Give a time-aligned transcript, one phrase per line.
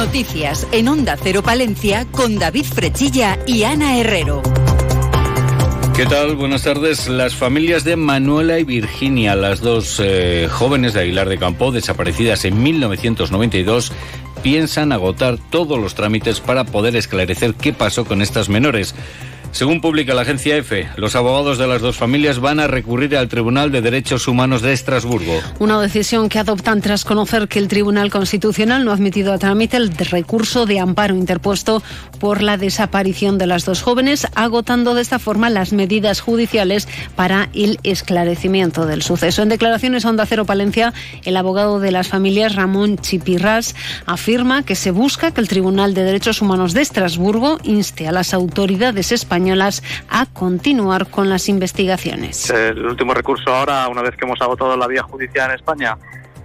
[0.00, 4.40] Noticias en Onda Cero Palencia con David Frechilla y Ana Herrero.
[5.94, 6.36] ¿Qué tal?
[6.36, 7.06] Buenas tardes.
[7.06, 12.46] Las familias de Manuela y Virginia, las dos eh, jóvenes de Aguilar de Campo, desaparecidas
[12.46, 13.92] en 1992,
[14.42, 18.94] piensan agotar todos los trámites para poder esclarecer qué pasó con estas menores.
[19.52, 23.28] Según publica la agencia EFE, los abogados de las dos familias van a recurrir al
[23.28, 25.40] Tribunal de Derechos Humanos de Estrasburgo.
[25.58, 29.76] Una decisión que adoptan tras conocer que el Tribunal Constitucional no ha admitido a trámite
[29.76, 31.82] el recurso de amparo interpuesto
[32.20, 37.50] por la desaparición de las dos jóvenes, agotando de esta forma las medidas judiciales para
[37.52, 39.42] el esclarecimiento del suceso.
[39.42, 43.74] En declaraciones a Onda Cero Palencia, el abogado de las familias, Ramón Chipirras,
[44.06, 48.32] afirma que se busca que el Tribunal de Derechos Humanos de Estrasburgo inste a las
[48.32, 49.39] autoridades españolas
[50.08, 52.50] a continuar con las investigaciones.
[52.50, 55.96] El último recurso ahora, una vez que hemos agotado la vía judicial en España,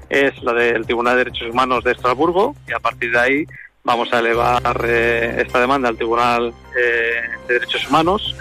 [0.10, 3.46] es la del Tribunal de Derechos Humanos de Estrasburgo y a partir de ahí
[3.84, 8.36] vamos a elevar eh, esta demanda al Tribunal eh, de Derechos Humanos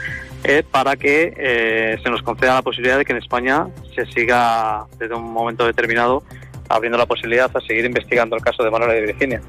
[0.44, 5.14] eh, para que se nos conceda la posibilidad de que en España se siga desde
[5.14, 6.22] un momento determinado
[6.68, 9.42] abriendo la posibilidad a seguir investigando el caso de Manuela de Virginia.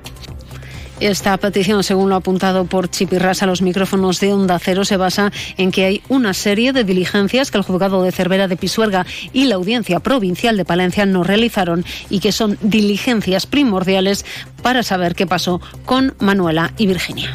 [0.99, 5.31] Esta petición, según lo apuntado por Chipirras a los micrófonos de Onda Cero, se basa
[5.57, 9.45] en que hay una serie de diligencias que el juzgado de Cervera de Pisuerga y
[9.45, 14.25] la Audiencia Provincial de Palencia no realizaron y que son diligencias primordiales
[14.61, 17.31] para saber qué pasó con Manuela y Virginia.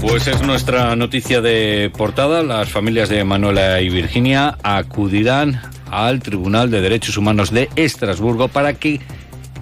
[0.00, 2.42] Pues es nuestra noticia de portada.
[2.42, 5.60] Las familias de Manuela y Virginia acudirán
[5.90, 9.00] al Tribunal de Derechos Humanos de Estrasburgo para que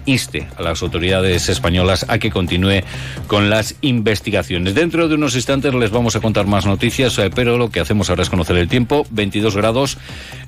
[0.06, 2.82] inste a las autoridades españolas a que continúe
[3.26, 4.74] con las investigaciones.
[4.74, 8.10] Dentro de unos instantes les vamos a contar más noticias, eh, pero lo que hacemos
[8.10, 9.06] ahora es conocer el tiempo.
[9.10, 9.98] 22 grados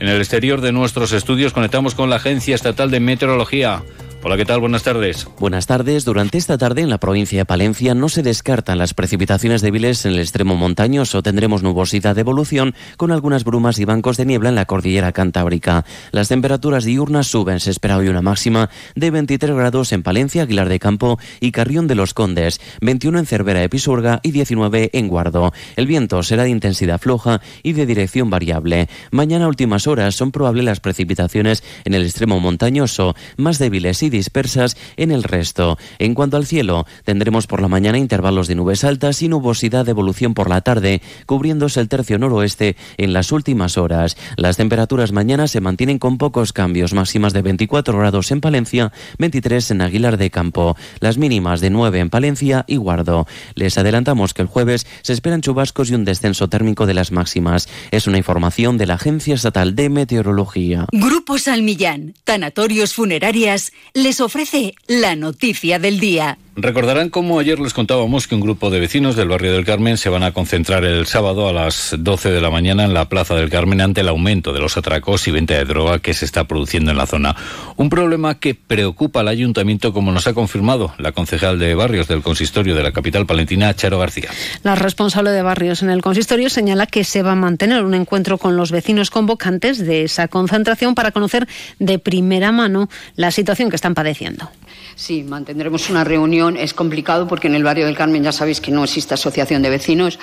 [0.00, 1.52] en el exterior de nuestros estudios.
[1.52, 3.83] Conectamos con la Agencia Estatal de Meteorología.
[4.27, 4.61] Hola, ¿qué tal?
[4.61, 5.28] Buenas tardes.
[5.39, 6.06] Buenas tardes.
[6.06, 10.12] Durante esta tarde en la provincia de Palencia no se descartan las precipitaciones débiles en
[10.12, 11.22] el extremo montañoso.
[11.22, 15.84] Tendremos nubosidad de evolución con algunas brumas y bancos de niebla en la cordillera cantábrica.
[16.11, 17.61] Las temperaturas diurnas suben.
[17.61, 21.86] Se espera hoy una máxima de 23 grados en Palencia, Aguilar de Campo y Carrión
[21.86, 25.52] de los Condes, 21 en Cervera de Pisurga y 19 en Guardo.
[25.77, 28.89] El viento será de intensidad floja y de dirección variable.
[29.11, 34.77] Mañana últimas horas son probables las precipitaciones en el extremo montañoso, más débiles y dispersas
[34.97, 35.77] en el resto.
[35.98, 39.91] En cuanto al cielo, tendremos por la mañana intervalos de nubes altas y nubosidad de
[39.91, 44.17] evolución por la tarde, cubriéndose el tercio noroeste en las últimas horas.
[44.36, 49.73] Las temperaturas mañana se mantienen con pocos cambios, máximas de 24 grados en Palencia, 23
[49.73, 53.27] en Aguilar de Campo, las mínimas de 9 en Palencia y Guardo.
[53.55, 57.69] Les adelantamos que el jueves se esperan chubascos y un descenso térmico de las máximas.
[57.91, 60.86] Es una información de la Agencia Estatal de Meteorología.
[60.92, 63.73] Grupo Salmillán, Tanatorios Funerarias,
[64.04, 66.36] les ofrece la noticia del día.
[66.56, 70.08] Recordarán cómo ayer les contábamos que un grupo de vecinos del barrio del Carmen se
[70.08, 73.50] van a concentrar el sábado a las 12 de la mañana en la Plaza del
[73.50, 76.92] Carmen ante el aumento de los atracos y venta de droga que se está produciendo
[76.92, 77.34] en la zona.
[77.76, 82.22] Un problema que preocupa al ayuntamiento como nos ha confirmado la concejal de barrios del
[82.22, 84.30] consistorio de la capital palentina, Charo García.
[84.62, 88.38] La responsable de barrios en el consistorio señala que se va a mantener un encuentro
[88.38, 91.48] con los vecinos convocantes de esa concentración para conocer
[91.80, 94.50] de primera mano la situación que están padeciendo.
[94.96, 96.56] Sí, mantendremos una reunión.
[96.56, 99.70] Es complicado porque en el barrio del Carmen ya sabéis que no existe asociación de
[99.70, 100.18] vecinos,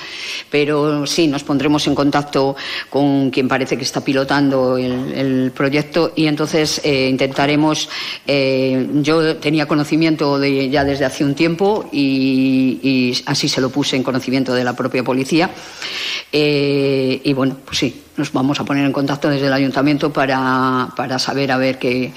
[0.50, 2.56] pero sí, nos pondremos en contacto
[2.90, 7.90] con quien parece que está pilotando el, proyecto y entonces eh, intentaremos.
[8.26, 13.96] Eh, yo tenía conocimiento de, ya desde hace un tiempo y, así se lo puse
[13.96, 15.50] en conocimiento de la propia policía.
[16.32, 20.90] Eh, y bueno, pues sí, nos vamos a poner en contacto desde el ayuntamiento para,
[20.96, 22.14] para saber a ver que,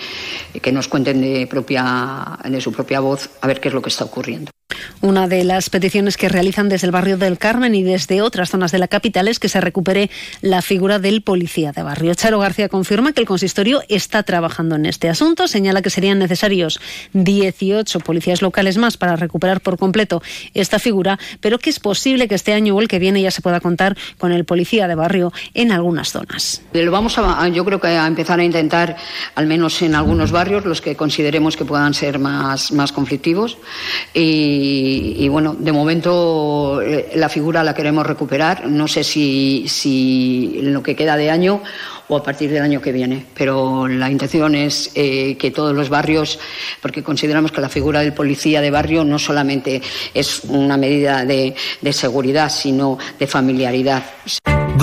[0.61, 3.91] que nos cuenten de propia de su propia voz a ver qué es lo que
[3.91, 4.51] está ocurriendo.
[5.01, 8.73] Una de las peticiones que realizan desde el barrio del Carmen y desde otras zonas
[8.73, 10.11] de la capital es que se recupere
[10.41, 12.15] la figura del policía de barrio.
[12.15, 15.47] Charo García confirma que el consistorio está trabajando en este asunto.
[15.47, 16.81] Señala que serían necesarios
[17.13, 20.23] 18 policías locales más para recuperar por completo
[20.55, 23.43] esta figura, pero que es posible que este año o el que viene ya se
[23.43, 26.63] pueda contar con el policía de barrio en algunas zonas.
[26.73, 28.97] Lo vamos a, yo creo que a empezar a intentar,
[29.35, 33.59] al menos en algunos barrios, los que consideremos que puedan ser más, más conflictivos.
[34.15, 38.67] Y y, bueno, de momento eh, la figura la queremos recuperar.
[38.69, 41.63] No sé si, si lo que queda de año
[42.09, 43.25] o a partir del año que viene.
[43.35, 46.39] Pero la intención es eh, que todos los barrios,
[46.81, 51.55] porque consideramos que la figura del policía de barrio no solamente es una medida de,
[51.81, 54.05] de seguridad, sino de familiaridad.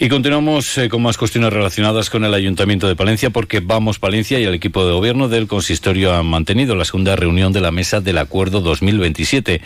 [0.00, 4.38] Y continuamos eh, con más cuestiones relacionadas con el Ayuntamiento de Palencia, porque Vamos Palencia
[4.38, 8.00] y el equipo de gobierno del consistorio han mantenido la segunda reunión de la Mesa
[8.00, 9.60] del Acuerdo 2027.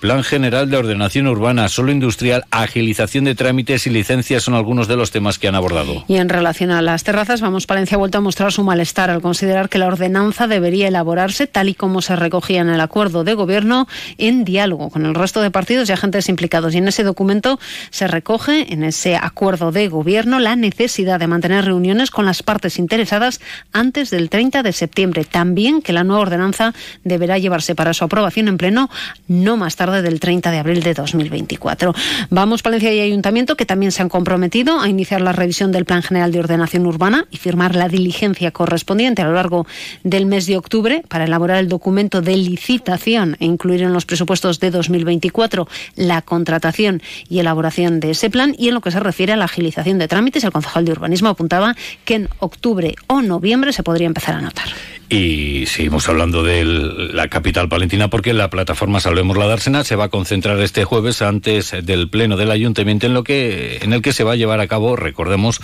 [0.00, 4.96] Plan General de Ordenación Urbana, solo industrial, agilización de trámites y licencias son algunos de
[4.96, 6.04] los temas que han abordado.
[6.06, 9.22] Y en relación a las terrazas, Vamos Palencia ha vuelto a mostrar su malestar al
[9.22, 13.34] considerar que la ordenanza debería elaborarse tal y como se recogía en el acuerdo de
[13.34, 13.88] gobierno
[14.18, 16.74] en diálogo con el resto de partidos y agentes implicados.
[16.74, 17.58] Y en ese documento
[17.90, 22.78] se recoge, en ese acuerdo de gobierno, la necesidad de mantener reuniones con las partes
[22.78, 23.40] interesadas
[23.72, 25.24] antes del 30 de septiembre.
[25.24, 26.74] También que la nueva ordenanza
[27.04, 28.90] deberá llevarse para su aprobación en pleno
[29.28, 31.94] no más tarde del 30 de abril de 2024.
[32.30, 36.02] Vamos, Palencia y Ayuntamiento, que también se han comprometido a iniciar la revisión del Plan
[36.02, 39.66] General de Ordenación Urbana y firmar la diligencia correspondiente a lo largo
[40.02, 44.58] del mes de octubre para elaborar el documento de licitación e incluir en los presupuestos
[44.60, 48.54] de 2024 la contratación y elaboración de ese plan.
[48.58, 51.74] Y en lo que se refiere a la de trámites, el concejal de urbanismo apuntaba
[52.04, 54.66] que en octubre o noviembre se podría empezar a notar.
[55.08, 60.04] Y seguimos hablando de la capital palentina porque la plataforma Salvemos la Dársena se va
[60.04, 64.12] a concentrar este jueves antes del pleno del ayuntamiento en lo que en el que
[64.12, 65.60] se va a llevar a cabo, recordemos,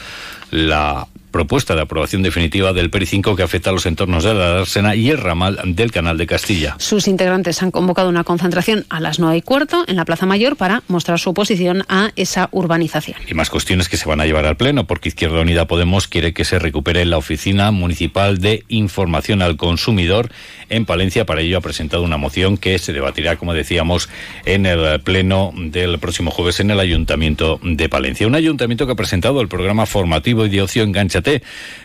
[0.50, 4.50] la propuesta de aprobación definitiva del PERI 5 que afecta a los entornos de la
[4.50, 6.76] Dársena y el ramal del Canal de Castilla.
[6.78, 10.56] Sus integrantes han convocado una concentración a las 9 y cuarto en la Plaza Mayor
[10.56, 13.16] para mostrar su oposición a esa urbanización.
[13.26, 16.34] Y más cuestiones que se van a llevar al Pleno, porque Izquierda Unida Podemos quiere
[16.34, 20.30] que se recupere la Oficina Municipal de Información al Consumidor
[20.68, 21.24] en Palencia.
[21.24, 24.08] Para ello ha presentado una moción que se debatirá, como decíamos,
[24.44, 28.26] en el Pleno del próximo jueves en el Ayuntamiento de Palencia.
[28.26, 31.21] Un ayuntamiento que ha presentado el programa formativo y de ocio Engancha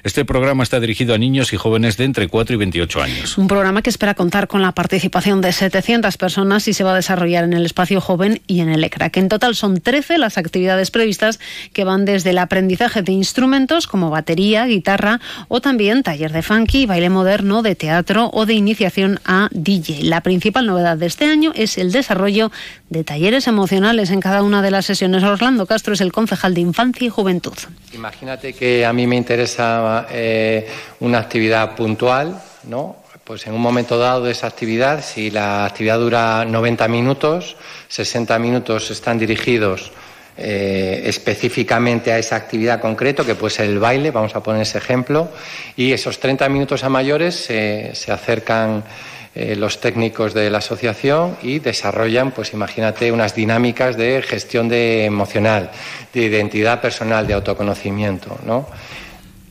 [0.04, 3.38] este programa está dirigido a niños y jóvenes de entre 4 y 28 años.
[3.38, 6.96] Un programa que espera contar con la participación de 700 personas y se va a
[6.96, 9.18] desarrollar en el espacio joven y en el ECRAC.
[9.18, 11.40] En total son 13 las actividades previstas
[11.74, 16.86] que van desde el aprendizaje de instrumentos como batería, guitarra o también taller de funky,
[16.86, 20.04] baile moderno, de teatro o de iniciación a DJ.
[20.04, 22.52] La principal novedad de este año es el desarrollo
[22.90, 25.24] de talleres emocionales en cada una de las sesiones.
[25.24, 27.54] Orlando Castro es el concejal de Infancia y Juventud.
[27.94, 30.66] Imagínate que a mí me interesa eh,
[31.02, 32.96] una actividad puntual, ¿no?
[33.26, 37.58] Pues en un momento dado de esa actividad, si la actividad dura 90 minutos,
[37.90, 39.92] 60 minutos están dirigidos
[40.38, 44.78] eh, específicamente a esa actividad concreto, que puede ser el baile, vamos a poner ese
[44.78, 45.28] ejemplo,
[45.76, 48.86] y esos 30 minutos a mayores se acercan
[49.40, 55.06] eh, los técnicos de la asociación y desarrollan, pues imagínate, unas dinámicas de gestión de
[55.06, 55.70] emocional,
[56.12, 58.66] de identidad personal, de autoconocimiento, ¿no?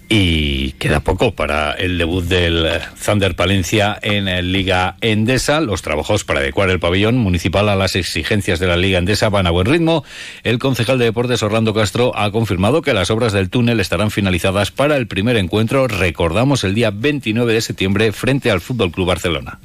[0.09, 5.61] Y queda poco para el debut del Thunder Palencia en Liga Endesa.
[5.61, 9.49] Los trabajos para adecuar el pabellón municipal a las exigencias de la Liga Endesa van
[9.49, 10.05] a buen ritmo.
[10.45, 14.71] El concejal de deportes Orlando Castro ha confirmado que las obras del túnel estarán finalizadas
[14.71, 19.59] para el primer encuentro, recordamos, el día 29 de septiembre frente al Fútbol Club Barcelona.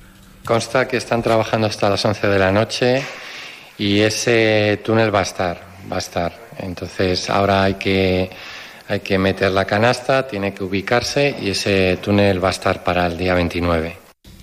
[0.43, 3.03] Consta que están trabajando hasta las 11 de la noche
[3.77, 5.61] y ese túnel va a estar,
[5.91, 6.33] va a estar.
[6.57, 8.31] Entonces ahora hay que
[8.91, 13.05] hay que meter la canasta, tiene que ubicarse y ese túnel va a estar para
[13.05, 14.00] el día 29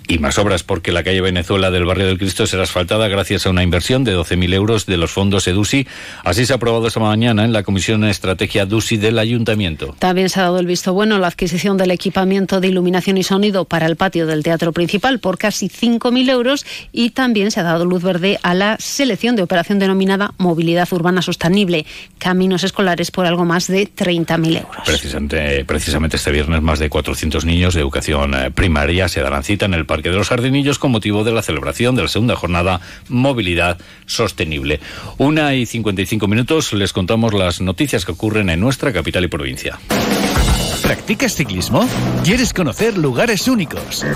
[0.09, 3.50] y más obras porque la calle Venezuela del barrio del Cristo será asfaltada gracias a
[3.50, 5.87] una inversión de 12.000 euros de los fondos EDUSI.
[6.25, 9.95] Así se ha aprobado esta mañana en la Comisión de Estrategia DUSI del Ayuntamiento.
[9.99, 13.23] También se ha dado el visto bueno a la adquisición del equipamiento de iluminación y
[13.23, 17.62] sonido para el patio del Teatro Principal por casi 5.000 euros y también se ha
[17.62, 21.85] dado luz verde a la selección de operación denominada Movilidad Urbana Sostenible,
[22.19, 24.83] caminos escolares por algo más de 30.000 euros.
[24.87, 29.67] Precisamente, precisamente este viernes más de 400 niños de educación eh, primaria se darán cita
[29.67, 32.81] en el parque de los Jardinillos con motivo de la celebración de la segunda jornada
[33.09, 34.78] Movilidad Sostenible.
[35.17, 39.81] Una y 55 minutos les contamos las noticias que ocurren en nuestra capital y provincia.
[40.83, 41.88] ¿Practicas ciclismo?
[42.23, 44.07] ¿Quieres conocer lugares únicos?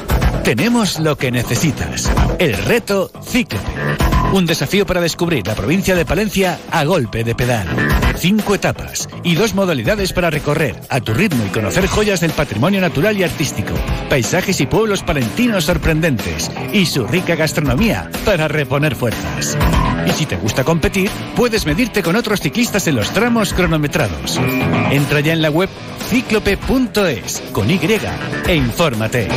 [0.44, 2.08] Tenemos lo que necesitas.
[2.38, 4.11] El reto Cíclope.
[4.32, 7.66] Un desafío para descubrir la provincia de Palencia a golpe de pedal.
[8.16, 12.80] Cinco etapas y dos modalidades para recorrer a tu ritmo y conocer joyas del patrimonio
[12.80, 13.74] natural y artístico,
[14.08, 19.56] paisajes y pueblos palentinos sorprendentes y su rica gastronomía para reponer fuerzas.
[20.06, 24.40] Y si te gusta competir, puedes medirte con otros ciclistas en los tramos cronometrados.
[24.90, 25.68] Entra ya en la web
[26.08, 27.80] cíclope.es con Y
[28.46, 29.28] e infórmate.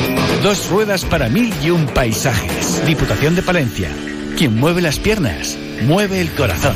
[0.44, 2.86] Dos ruedas para mil y un paisajes.
[2.86, 3.89] Diputación de Palencia.
[4.38, 6.75] Quien mueve las piernas, mueve el corazón.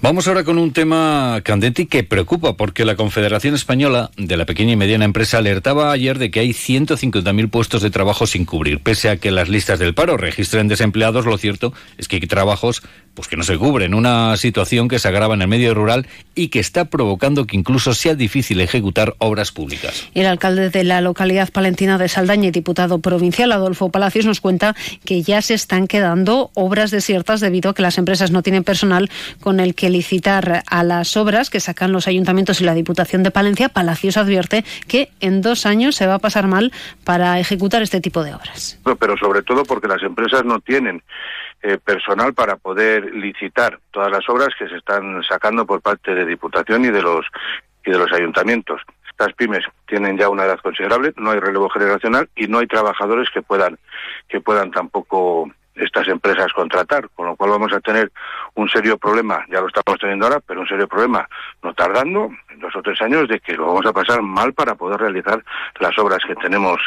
[0.00, 4.74] Vamos ahora con un tema candente que preocupa porque la Confederación Española de la Pequeña
[4.74, 8.80] y Mediana Empresa alertaba ayer de que hay 150.000 puestos de trabajo sin cubrir.
[8.80, 12.82] Pese a que las listas del paro registren desempleados, lo cierto es que hay trabajos
[13.14, 13.94] pues que no se cubren.
[13.94, 17.94] Una situación que se agrava en el medio rural y que está provocando que incluso
[17.94, 20.08] sea difícil ejecutar obras públicas.
[20.14, 24.74] El alcalde de la localidad palentina de Saldaña y diputado provincial, Adolfo Palacios, nos cuenta
[25.04, 29.10] que ya se están quedando obras desiertas debido a que las empresas no tienen personal
[29.40, 33.30] con el que licitar a las obras que sacan los ayuntamientos y la Diputación de
[33.30, 33.68] Palencia.
[33.68, 36.72] Palacios advierte que en dos años se va a pasar mal
[37.04, 38.78] para ejecutar este tipo de obras.
[38.98, 41.02] Pero sobre todo porque las empresas no tienen
[41.64, 46.26] eh, personal para poder licitar todas las obras que se están sacando por parte de
[46.26, 47.24] Diputación y de los
[47.86, 48.82] y de los ayuntamientos.
[49.08, 53.30] Estas pymes tienen ya una edad considerable, no hay relevo generacional y no hay trabajadores
[53.30, 53.78] que puedan
[54.28, 58.12] que puedan tampoco estas empresas contratar, con lo cual vamos a tener
[58.56, 61.26] un serio problema, ya lo estamos teniendo ahora, pero un serio problema,
[61.62, 62.28] no tardando,
[62.58, 65.42] dos o tres años, de que lo vamos a pasar mal para poder realizar
[65.80, 66.78] las obras que tenemos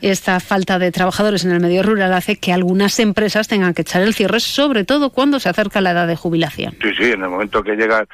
[0.00, 4.02] esta falta de trabajadores en el medio rural hace que algunas empresas tengan que echar
[4.02, 6.74] el cierre, sobre todo cuando se acerca la edad de jubilación.
[6.82, 8.04] Sí, sí, en el momento que llega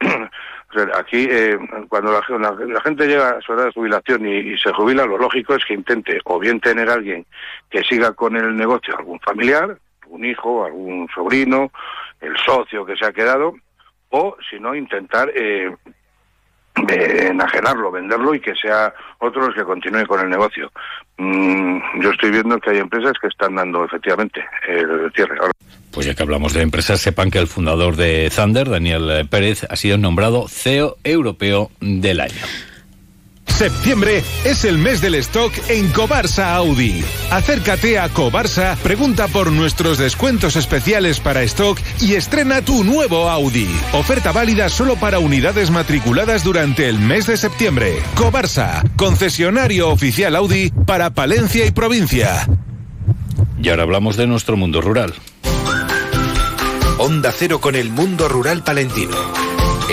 [0.94, 5.18] aquí, eh, cuando la, gente llega a su edad de jubilación y, se jubila, lo
[5.18, 7.26] lógico es que intente o bien tener alguien
[7.70, 11.72] que siga con el negocio, algún familiar, un hijo, algún sobrino,
[12.20, 13.54] el socio que se ha quedado,
[14.10, 15.74] o si no, intentar eh,
[16.88, 20.70] enajenarlo, venderlo y que sea otros que continúe con el negocio.
[21.18, 25.36] Mm, yo estoy viendo que hay empresas que están dando efectivamente el cierre.
[25.90, 29.76] Pues ya que hablamos de empresas, sepan que el fundador de Thunder, Daniel Pérez, ha
[29.76, 32.42] sido nombrado CEO europeo del año.
[33.56, 37.02] Septiembre es el mes del stock en Cobarsa Audi.
[37.30, 43.66] Acércate a Cobarsa, pregunta por nuestros descuentos especiales para stock y estrena tu nuevo Audi.
[43.94, 47.98] Oferta válida solo para unidades matriculadas durante el mes de septiembre.
[48.14, 52.46] Cobarsa, concesionario oficial Audi para Palencia y provincia.
[53.62, 55.14] Y ahora hablamos de nuestro mundo rural.
[56.98, 59.45] Onda Cero con el mundo rural palentino.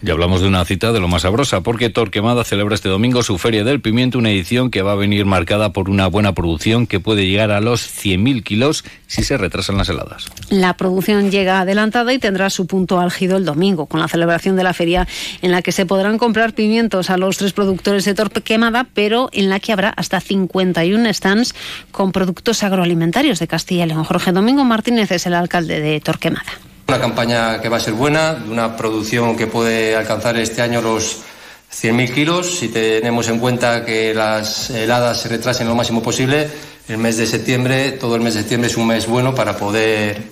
[0.00, 3.36] Y hablamos de una cita de lo más sabrosa, porque Torquemada celebra este domingo su
[3.36, 7.00] Feria del Pimiento, una edición que va a venir marcada por una buena producción que
[7.00, 10.26] puede llegar a los 100.000 kilos si se retrasan las heladas.
[10.50, 14.62] La producción llega adelantada y tendrá su punto álgido el domingo, con la celebración de
[14.62, 15.08] la feria
[15.42, 19.48] en la que se podrán comprar pimientos a los tres productores de Torquemada, pero en
[19.48, 21.56] la que habrá hasta 51 stands
[21.90, 24.04] con productos agroalimentarios de Castilla y León.
[24.04, 26.52] Jorge Domingo Martínez es el alcalde de Torquemada.
[26.88, 30.80] Una campaña que va a ser buena, de una producción que puede alcanzar este año
[30.80, 31.18] los
[31.70, 32.58] 100.000 kilos.
[32.60, 36.48] Si tenemos en cuenta que las heladas se retrasen lo máximo posible,
[36.88, 40.30] el mes de septiembre, todo el mes de septiembre es un mes bueno para poder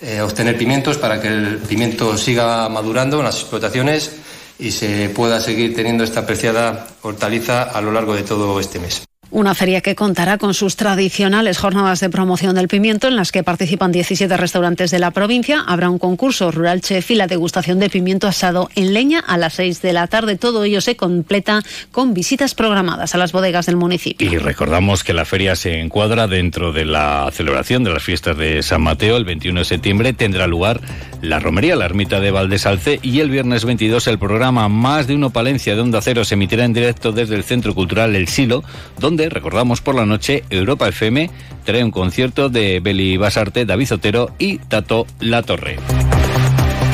[0.00, 4.12] eh, obtener pimientos, para que el pimiento siga madurando en las explotaciones
[4.58, 9.07] y se pueda seguir teniendo esta apreciada hortaliza a lo largo de todo este mes.
[9.30, 13.42] Una feria que contará con sus tradicionales jornadas de promoción del pimiento en las que
[13.42, 15.62] participan 17 restaurantes de la provincia.
[15.66, 19.54] Habrá un concurso rural chef y la degustación de pimiento asado en leña a las
[19.54, 20.36] 6 de la tarde.
[20.36, 24.30] Todo ello se completa con visitas programadas a las bodegas del municipio.
[24.30, 28.62] Y recordamos que la feria se encuadra dentro de la celebración de las fiestas de
[28.62, 29.18] San Mateo.
[29.18, 30.80] El 21 de septiembre tendrá lugar
[31.20, 35.30] la romería, la ermita de Valdesalce y el viernes 22 el programa Más de uno
[35.30, 38.62] Palencia de Onda Cero se emitirá en directo desde el Centro Cultural El Silo,
[38.98, 41.30] donde recordamos por la noche, Europa FM
[41.64, 45.78] trae un concierto de Beli Basarte, David Zotero y Tato La Torre.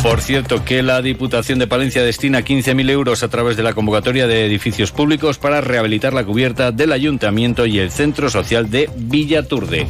[0.02, 4.26] Por cierto, que la Diputación de Palencia destina 15.000 euros a través de la convocatoria
[4.26, 9.86] de edificios públicos para rehabilitar la cubierta del Ayuntamiento y el Centro Social de Villaturde.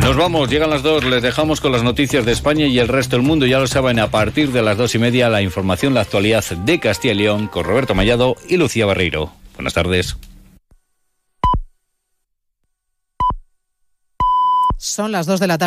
[0.00, 3.16] Nos vamos, llegan las dos, les dejamos con las noticias de España y el resto
[3.16, 3.44] del mundo.
[3.44, 6.80] Ya lo saben, a partir de las dos y media, la información, la actualidad de
[6.80, 9.30] Castilla y León con Roberto Mallado y Lucía Barreiro.
[9.56, 10.16] Buenas tardes.
[14.78, 15.66] Son las 2 de la tarde.